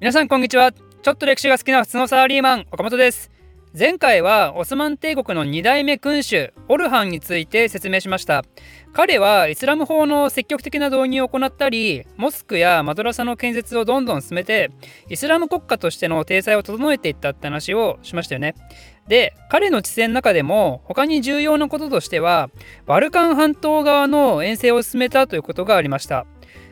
[0.00, 0.72] 皆さんこんにちは。
[0.72, 3.30] ちょっと歴史が好きな普通のサラリーマン岡本です。
[3.78, 8.42] 前回はオスマン帝国の2代目君主オルハンについて説明しました。
[8.94, 14.70] 彼はイスラム法の積極的な導入を行ったりモスクやマドラサの建設をどんどん進めて
[15.10, 18.54] イスラム国家としての体裁を整えていったって話をしましたよね。
[19.06, 22.48] で彼の治世の中でも他に重要なこととしては
[22.86, 26.24] バルカン半島側の遠征を進めたということがありました。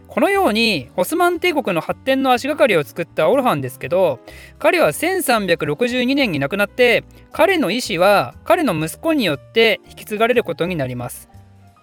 [0.09, 4.21] このようにオスマン帝国の発展の足がかりを作ったオルハンですけど
[4.59, 11.29] 彼は1362年に亡くなって彼の意思は彼の息子によって引き継がれることになります。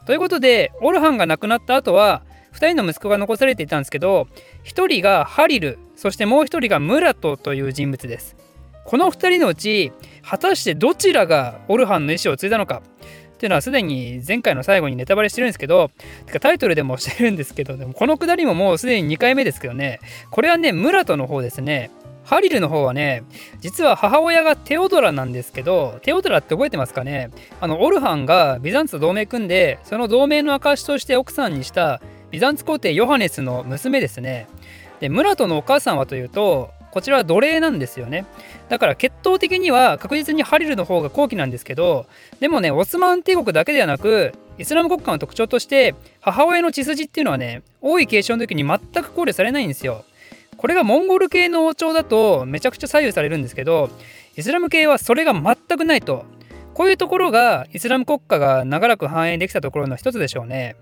[0.05, 4.27] ということでオルハンが亡くなった後は2人の息子が残されていたんですけど
[4.63, 8.35] 1人がハリルそしてもう1人がムラトという人物です。
[8.85, 9.91] この2人のうち
[10.23, 12.81] 果たしてどちらがオルハンの意思を継いだのか
[13.35, 15.91] っていうのはすでに前回の最後にネタバレしてるんですけど、
[16.25, 19.99] てかタイトルでもしてるんですけど、でもこのくだりももうすでに2回目ですけどね、
[20.31, 21.91] これはね、ムラトの方ですね。
[22.23, 23.23] ハリルの方はね、
[23.59, 27.29] 実は母親がテオドラなんですけど、テオドラって覚えてますかね？
[27.61, 34.47] あの、オルハンがビザンツと同盟組んで、その同盟の証として奥さんにしたビザンツ皇帝ヨハネスの娘ですね。
[34.99, 38.25] で、ムラトのお母さんはというと、こちらは奴隷なんですよね。
[38.69, 42.05] だから血統的には確実にハリルの方が後期なんですけど、
[42.39, 50.05] でもね、オスマン帝国だけではなく、イスラム国家の特徴として、母親の血筋っていうのはね、王位継承の時に全く考慮されないんですよ。
[50.55, 53.89] これがモンゴル系の王朝だとめちゃくちゃ左右されるんですけど、
[54.37, 56.23] イスラム系はそれが全くないと。
[56.73, 60.77] こういうところがイスラム国家が長らく繁栄できたところの一つでしょうね。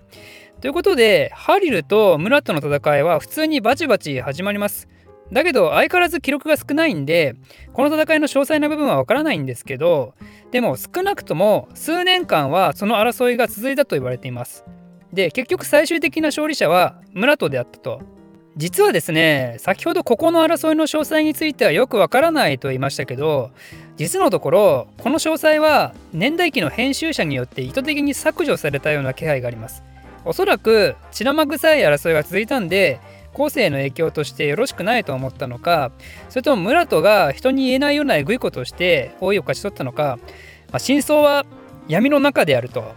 [0.62, 4.88] ということで、ハリルとムラットの戦いは普通にバチバチ始まります。
[5.32, 7.36] だけど相変わらず記録が少ないんで
[7.74, 10.14] この戦いの詳細な部分はわからないんですけど
[10.52, 14.66] でも少なくとも数年間はその争いが続いたと言われています。
[15.12, 18.02] で結局最終的な勝利者はムラトであったと。
[18.56, 23.50] 実はですね先ほどここの争いの詳細についてはよくわからないと言いましたけど
[23.98, 29.82] 実のところこの詳細は年代記の編集者によって意図的に削除されたような気配があります。
[30.26, 33.00] おそらく血生臭い争いが続いたんで
[33.34, 35.92] 後世の影響としてよろしくないと思ったのか
[36.30, 40.20] それともムラトが人に言えないようなエグいことをして王位を勝ち取ったのか、
[40.72, 41.46] まあ、真相は
[41.88, 42.94] 闇の中であると。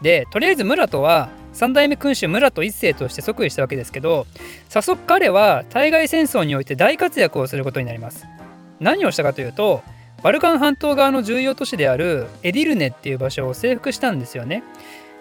[0.00, 4.26] でとりあえずムラトは三代目君主ムラト一世として即位したわけですけど
[4.68, 8.26] 早速彼は対外戦争において大活躍をすることになります。
[8.80, 9.82] 何をしたかというと
[10.22, 14.62] バルカン半島側の重要都市であるエディルネっていう場所を征服したんですよね。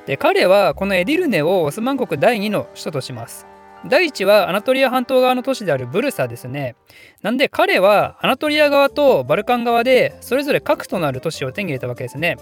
[0.06, 3.46] で彼はこのエディルネをオスマン国第2の首都とします。
[3.88, 6.76] 第一はアナトリア半島側の都市であるブルサですね。
[7.24, 12.38] なんで彼はアナトリア側とバルカン側でそれぞれ核となる都市を手に入れたわけですね。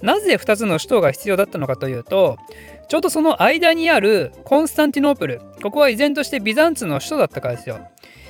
[0.00, 2.38] なぜ2つの首都が必要だったのかというと
[2.88, 7.78] ちょうどその間にあるコンスタンティノープルここは依然としてビザンツの首都だったからですよ。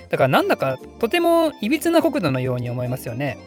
[0.08, 3.38] だからなんだかとてもいびつな国土のように思いますよね。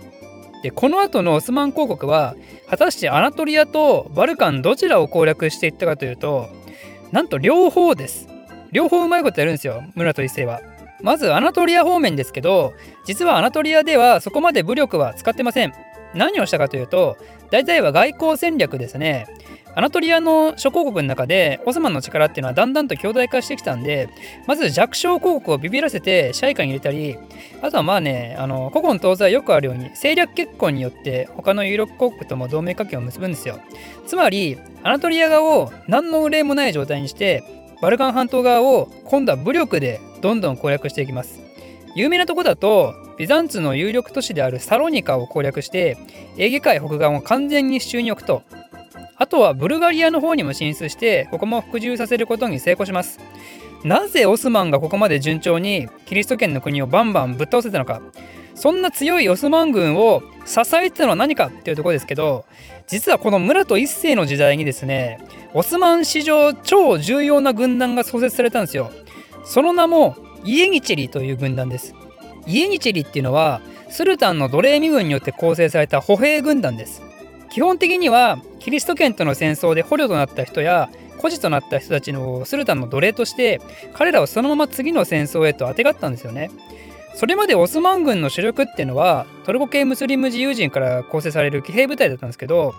[0.64, 2.36] でこの後のオスマン公国は
[2.70, 6.48] 果たしてアナトリアとバルカンどちらを攻略していったかというと
[7.12, 8.33] なんと両方です。
[8.74, 10.62] 両方うまいことやるんですよムラト一世は。
[11.02, 12.74] まずアナトリア方面ですけど
[13.06, 15.74] 実はアナトリアではそこまで武力は使ってません。
[16.14, 17.18] 何をしたかというと
[17.52, 19.28] 大体は外交戦略ですね。
[19.76, 24.08] アナトリアの諸公国の中でオスマンの力っていうのはだんだんと強大化してきたんで
[24.46, 27.18] まず弱小公国をビビらせて支配下に入れたり
[27.62, 33.60] あとはまあねあの古今東西よくあるように政略結婚によって他の有力国とも同盟関係を結ぶんですよ
[34.06, 41.42] つまりアナトリア側を何の憂いもない状態にしてバルカン半島側を今度は武力でどんどん攻略していきます。
[41.98, 45.98] 有名なとこだとビザンツの有力都市であるサロニカを攻略して
[46.38, 48.42] エーゲ海北岸を完全に支柱に置くと。
[49.18, 53.20] あとはブルガリアの方にも進出してここも服従させることに成功します。
[53.84, 58.02] なぜオスマンがここまで順調にキリスト圏の国をバンバンぶっ倒せたのか。
[58.56, 62.46] そんな強いオスマン軍を支えてたのは何かっていうところですけど
[62.88, 65.20] 実はこの村と一世の時代にですね
[65.54, 68.92] オスマン史上超重要な軍団が創設されたんですよ。
[69.46, 70.16] その名も
[70.46, 71.94] イエニチェリという軍団です。
[72.46, 77.02] イエニチェリっていうのはスルタンの奴隷身軍によって構成された歩兵軍団です。
[77.50, 80.90] 基本的にはキリスト圏との戦争で捕虜となった人や
[81.24, 83.62] 孤児となった人たちのスルタンの奴隷として
[83.94, 86.52] 彼らをそのまま次の戦争へとあてがったんですよね。
[87.16, 92.78] それまでオスマン軍の主力っていうのはトルコ系ムスリム自由人から構成される騎兵部隊だったんですけどほ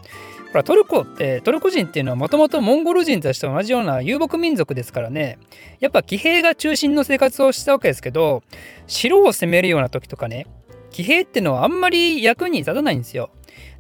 [0.53, 5.39] らトルコってトルコ人っていうのはもともとモンゴル人たちと同じような遊牧民族ですからね。
[5.81, 8.43] やっぱ騎兵が中心の生活をしたわけですけど
[8.87, 10.47] 城を攻めるような時とかね
[10.91, 13.31] 騎兵っていうのはあんまり役に立たないんですよ。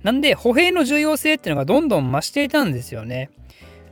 [0.02, 3.28] なんで歩兵の重要性っていうのがどんどん増していたんですよね。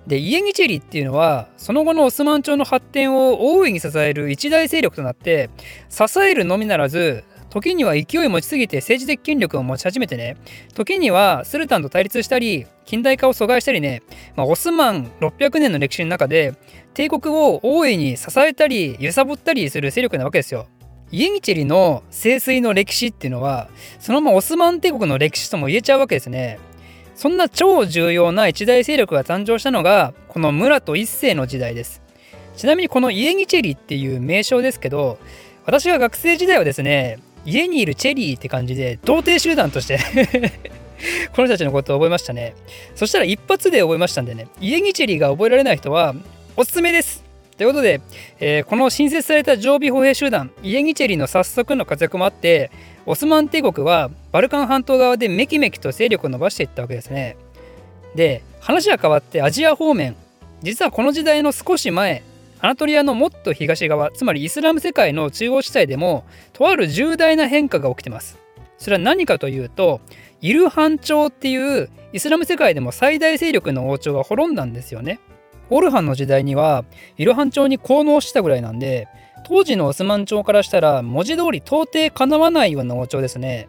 [0.07, 5.51] でイエニチェリっていうのはその後のオスマン朝の発展を大いに支える一大勢力となって
[5.89, 10.39] 支えるのみならず時には勢い持ちすぎて政治的権力を持ち始めてね
[10.75, 14.03] 時にはスルタンと対立したり近代化を阻害したりね、
[14.37, 16.55] まあ、オスマン600年の歴史の中で
[16.95, 20.67] 帝国を大いに支えたり揺さぶったりする勢力なわけですよ。
[21.11, 23.69] イエニチェリの聖水の歴史っていうのは
[24.01, 26.59] そのままオスマン帝国の歴史とも言えちゃうわけですね。
[27.15, 32.03] そんな超重要な一大勢力が誕生したのがこのムラト一世の時代です。
[32.57, 35.19] ちなみにこのイエニチェリーっていう名称ですけど
[35.65, 39.99] 私が学生時代はですね家にいるチェリーって感じで童貞集団として
[41.35, 42.55] この人たちのことを覚えましたね
[42.95, 46.15] そしたら一発で覚えましたんでね家にチェリーが覚えられない人は
[46.57, 47.25] おすすめです
[47.57, 48.01] ということで、
[48.41, 52.71] えー、この新設された常備歩兵集団イエニチェリーの早速の活躍もあって
[53.05, 57.37] オスマン帝国はバルカン半島側でめきめきと勢力を伸ばしていったわけですね。
[58.15, 60.15] で話は変わってアジア方面。
[60.63, 62.23] 実はこの時代の少し前
[62.61, 68.39] アナトリアのもっと東側つまりイスラム世界の中央地帯でもとある重大な変化が起きてます。
[68.79, 70.01] それは何かというと
[70.41, 75.19] イルハン朝っていうイスラム世界でも最大勢力の王朝が滅んだんですよね。
[75.71, 76.85] オルハンの時代には
[77.17, 79.09] イルハン朝に効能したぐらいなんで
[79.45, 83.69] 当時のオスマン朝からしたら文字通り到底かなわないような王朝ですね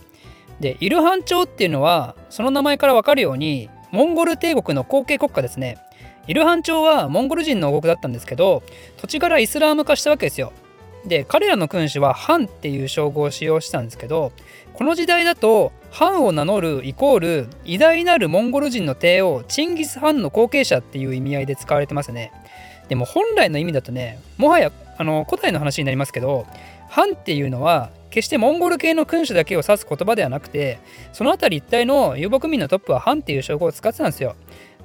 [0.60, 5.78] でイルハン朝っていうのはその名前からわかるようにモンゴル帝国の後継国家ですね
[6.26, 8.64] イルハン朝はモンゴル人の王国だったんですけど
[8.98, 10.54] 土地からイスラーム化したわけですよ。
[11.06, 14.32] で彼らの君主はハンっていう称号を使用したんですけど
[14.74, 22.32] この時代だとハンを名乗るイコール偉大なるモンゴル人の帝王チンギス・ハンの後継者っていう意味合いで使われてますね。
[22.88, 26.46] でも本来の意味だとねもはやあの古代の話になりますけど
[26.90, 30.80] ハンっていうのは決してモンゴル系の君主だけを指す言葉ではなくて
[31.12, 34.36] その辺り一帯の遊牧民のトップはハンっていう称号を使ってたんですよ。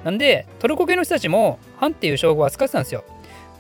[0.04, 3.04] なんでトルコ系の人たちもハンっていう称号を扱ってたんですよ。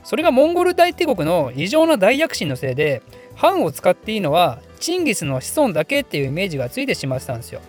[0.04, 3.02] それがモンゴル大帝国の異常な大躍進のせいで
[3.34, 7.60] ハンを使っていいのはチンギスの子孫だけっていうイメージがついてしまってたんですよ。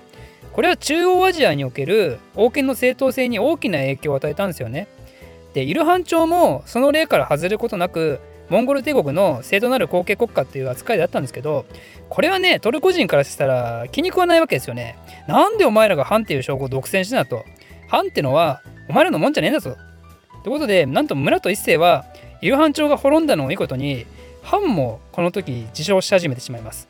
[0.54, 4.88] これは中央アジアにおける王権の正当性に大きな影響を与えたんですよね。
[5.54, 11.66] でイルハン朝もその例から外れることなくモンゴル帝国の正当なる後継国家っていう扱いだったんですけど
[12.10, 14.98] これはねトルコ人からしたら気に食わないわけですよね。
[15.28, 17.44] なんでお前らがハンっていう称号を独占してなと。
[17.88, 19.78] ハンってのはお前らのもんじゃねえんだぞ。
[20.44, 22.06] ということでなんと村と一世は
[22.42, 24.06] 夕飯朝が滅んだのをいいことに
[24.42, 26.88] ハンもこの時自称し始めてしまいます。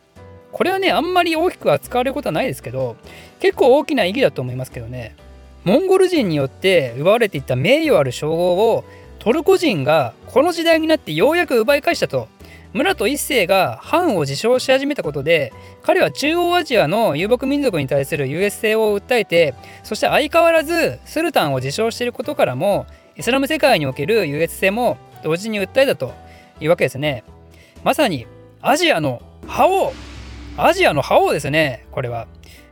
[0.52, 2.96] これはねあんまり大きく扱われることはないですけど
[3.40, 5.16] 結構大きな意義だと思いますけどね
[5.64, 8.84] モンゴル人によって奪われていった名誉ある称号を
[9.20, 12.28] トルコ人がこの時代になってようやく奪い返したと。
[12.72, 15.52] 村と一世が藩を自称し始めたことで
[15.82, 22.86] 彼は中央アジアの遊牧民族に対する優越性を訴えてそして相変わらずスルタンを自称していることからも
[23.18, 26.14] イスラム世界における優越性も同時に訴えたと
[26.62, 27.24] いうわけですね。
[27.84, 28.28] まさに
[28.62, 29.94] アジアの覇王
[30.58, 32.28] アジアの覇王ですねこれは。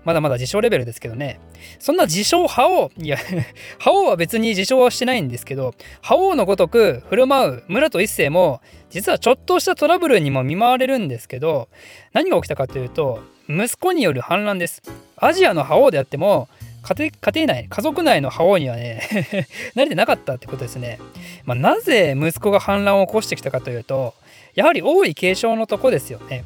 [0.07, 1.37] まだまだ自称レベルですけどね。
[1.79, 3.17] そんな自称覇王いや
[3.77, 11.67] 覇王は別に自称はしてないんですけど覇王のごとく振る舞う村と一世も実はちょっとしたトラブルにも見舞われるんですけど
[12.13, 13.19] 何が起きたかというと
[13.49, 14.81] 息子による反乱です。
[15.17, 16.47] アジアの覇王であっても
[16.83, 19.01] 家庭内家族内の覇王にはね
[19.75, 20.99] 慣れてなかったってことですね、
[21.43, 24.13] まあ、なぜ息子が反乱を起こしてきたかというと
[24.55, 26.45] やはり王位継承のとこですよね。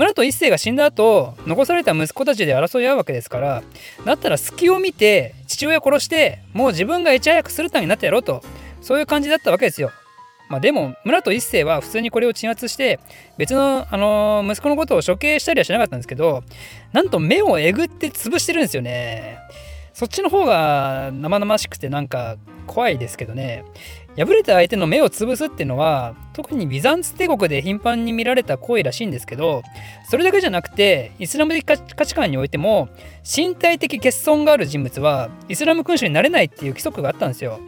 [0.00, 3.62] 村と一世が死んだ後残された息子たちで争い合うわけですから
[4.06, 8.42] だったら隙を見て父親殺してもう自分がいち早くスルタンになってやろうと
[8.80, 9.90] そういう感じだったわけですよ。
[10.48, 12.98] まあ、でも村と一世は普通にこれを鎮圧して
[13.36, 16.44] 別の、あの、息子のことを処刑したりはしなかったんですけど
[16.92, 19.38] なんと目をえぐって潰してるんですよね。
[19.92, 23.64] そっちの方が生々しくてなんか怖いですけどね
[24.16, 29.62] 敗れた相手の目を潰すっていうのは特にビザンツ帝国で頻繁に見られた行為らしいんですけど
[30.08, 32.88] それだけじゃなくてイスラム的価値観においても
[33.24, 37.60] 身体的欠損がある人物はイスラム君主になれないっていう規則があったんですよ。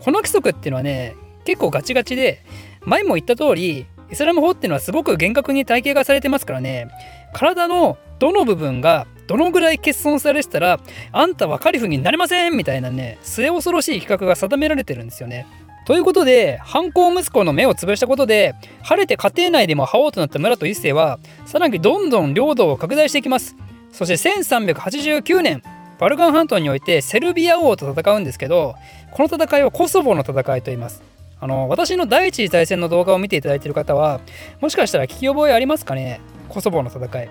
[0.00, 1.14] この規則っていうのはね
[1.44, 2.42] 結構ガチガチで
[2.82, 6.88] 前も言った通りイスラム法っていうのはすごく厳格に体系化されてますからね。
[7.32, 10.80] 体のどの部分がどのぐらい欠損されてたら
[11.12, 15.46] あんたはカリフになれませんみたいなね末恐ろしい規格が定められてるんですよね。
[15.86, 23.54] ということで犯行息子の目を潰したことで晴れて家庭内でも覇王となった村と一世はさらにどんどん領土を拡大していきます。
[23.92, 25.62] そして1389年
[25.98, 28.74] バルカン半島においてセルビア王と戦うんですけど
[29.12, 31.02] この戦いをコソボの戦いと言います。
[31.38, 34.20] あの私の第一次大戦の動画を見ていただいている方は
[34.60, 36.20] もしかしたら聞き覚えありますかね？
[36.48, 37.28] コソボの戦い。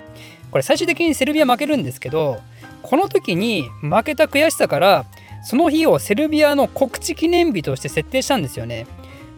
[0.49, 2.39] これ最終的にセルビア負けるんですけど
[2.81, 5.05] この時に負けた悔しさから
[5.45, 8.87] その日をセルビアの告知記念日として設定したんですよね。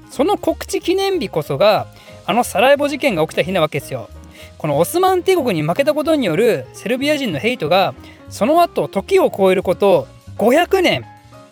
[0.09, 1.87] その告知記念日こそが
[2.25, 4.09] あのサラエボ事件が起きた日なわけですよ。
[4.57, 7.93] このオスマン帝国に負けたことによるセルビア人のヘイトが
[8.29, 11.05] その後時を超えること500年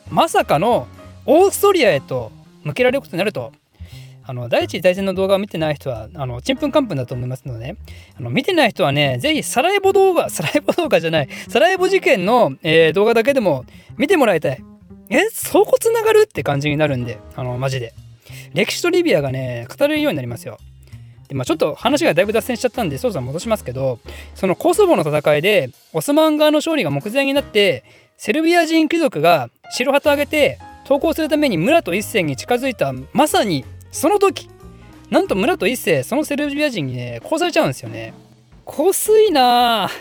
[0.09, 0.87] まさかの
[1.25, 2.31] オーストリアへと
[2.63, 3.51] 向けられることになると。
[4.27, 7.77] あの第一次大戦の動画を見てない人はあのちんぷんかんぷんだと思いますので、ね、
[8.17, 13.65] あの見てない人はねぜひサラエボ動画 サラエボ動画じゃないサラエボ事件の、えー、動画だけでも
[13.97, 14.63] 見てもらいたい。
[15.07, 17.93] えそこつながるって感じになるんであのマジで。
[18.55, 20.57] 歴史とリビアがね語れるようになりますよ。
[21.27, 23.99] でまあ、ちょっと話がだいぶ脱線しちゃったんで、そうそう戻しますけど、
[24.35, 27.83] そのコソボの戦いで、オスマン側の勝利が目前になって、
[28.17, 34.49] セルビア人貴族が白旗を上げて、投降するために村と一世に近づいた、まさにその時、
[35.09, 38.13] なんと村と一世、そのセルビア人にね、殺されちゃうんですよね。
[38.65, 39.91] こすいなぁ。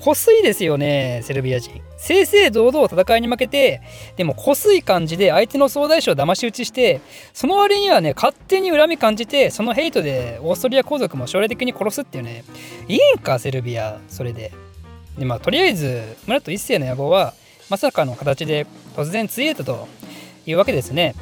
[0.00, 1.80] こすいですよね、セルビア人。
[1.98, 3.80] 正々堂々戦いに負けて、
[4.16, 7.00] でもこすい感じで相手の総大将を騙し討ちして、
[7.32, 12.42] その割にはね、勝手に恨み感じて、そのヘイトでオーストリア皇族も将来的に殺すっていうね、
[12.88, 14.50] いいんか、セルビア、それで。
[15.16, 17.34] で、まあ、とりあえず、村と一世の野望は、
[17.70, 19.86] まさかの形で突然ついえたと
[20.44, 21.14] いうわけですね。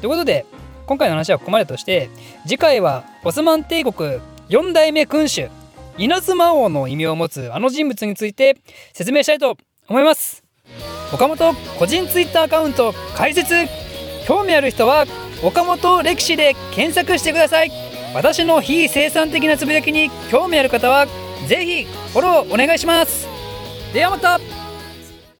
[0.00, 0.46] ということで、
[0.88, 2.08] 今回の話はここまでとして、
[2.44, 5.50] 次回はオスマン帝国4代目君主
[5.98, 8.56] 稲妻王の異名を持つあの人物について
[8.94, 10.42] 説明したいと思います。
[11.12, 13.54] 岡本個人ツイッターアカウント開設。
[14.26, 15.04] 興味ある人は
[15.42, 17.70] 岡本歴史で検索してください。
[18.14, 21.06] 私の非生産的なつぶやきに興味ある方は
[21.46, 23.28] ぜひフォローお願いします。
[23.92, 24.67] ではまた。